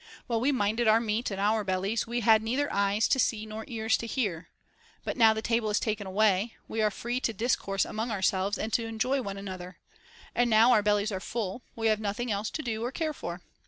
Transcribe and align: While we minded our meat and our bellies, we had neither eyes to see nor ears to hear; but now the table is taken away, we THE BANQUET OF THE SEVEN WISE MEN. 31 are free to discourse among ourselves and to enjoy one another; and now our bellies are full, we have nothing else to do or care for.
While 0.25 0.41
we 0.41 0.51
minded 0.51 0.87
our 0.87 0.99
meat 0.99 1.29
and 1.29 1.39
our 1.39 1.63
bellies, 1.63 2.07
we 2.07 2.21
had 2.21 2.41
neither 2.41 2.73
eyes 2.73 3.07
to 3.07 3.19
see 3.19 3.45
nor 3.45 3.65
ears 3.67 3.97
to 3.97 4.07
hear; 4.07 4.49
but 5.03 5.15
now 5.15 5.31
the 5.31 5.43
table 5.43 5.69
is 5.69 5.79
taken 5.79 6.07
away, 6.07 6.55
we 6.67 6.79
THE 6.79 6.85
BANQUET 6.85 6.87
OF 6.87 6.87
THE 6.87 6.87
SEVEN 6.87 6.87
WISE 6.87 6.87
MEN. 6.87 6.87
31 6.87 6.87
are 6.87 7.01
free 7.01 7.19
to 7.19 7.33
discourse 7.33 7.85
among 7.85 8.11
ourselves 8.41 8.57
and 8.57 8.73
to 8.73 8.87
enjoy 8.87 9.21
one 9.21 9.37
another; 9.37 9.77
and 10.33 10.49
now 10.49 10.71
our 10.71 10.81
bellies 10.81 11.11
are 11.11 11.19
full, 11.19 11.61
we 11.75 11.85
have 11.85 11.99
nothing 11.99 12.31
else 12.31 12.49
to 12.49 12.63
do 12.63 12.83
or 12.83 12.91
care 12.91 13.13
for. 13.13 13.41